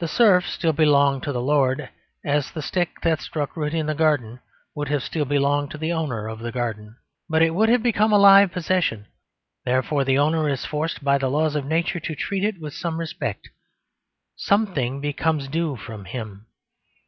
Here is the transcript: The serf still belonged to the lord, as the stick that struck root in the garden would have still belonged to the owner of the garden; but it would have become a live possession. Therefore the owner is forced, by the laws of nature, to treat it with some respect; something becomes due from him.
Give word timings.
The 0.00 0.08
serf 0.08 0.48
still 0.48 0.72
belonged 0.72 1.22
to 1.22 1.30
the 1.32 1.40
lord, 1.40 1.88
as 2.24 2.50
the 2.50 2.60
stick 2.60 3.00
that 3.02 3.20
struck 3.20 3.56
root 3.56 3.74
in 3.74 3.86
the 3.86 3.94
garden 3.94 4.40
would 4.74 4.88
have 4.88 5.04
still 5.04 5.24
belonged 5.24 5.70
to 5.70 5.78
the 5.78 5.92
owner 5.92 6.26
of 6.26 6.40
the 6.40 6.50
garden; 6.50 6.96
but 7.28 7.42
it 7.42 7.50
would 7.54 7.68
have 7.68 7.80
become 7.80 8.12
a 8.12 8.18
live 8.18 8.50
possession. 8.50 9.06
Therefore 9.64 10.02
the 10.04 10.18
owner 10.18 10.48
is 10.48 10.64
forced, 10.64 11.04
by 11.04 11.16
the 11.16 11.30
laws 11.30 11.54
of 11.54 11.64
nature, 11.64 12.00
to 12.00 12.16
treat 12.16 12.42
it 12.42 12.60
with 12.60 12.74
some 12.74 12.98
respect; 12.98 13.50
something 14.34 15.00
becomes 15.00 15.46
due 15.46 15.76
from 15.76 16.06
him. 16.06 16.46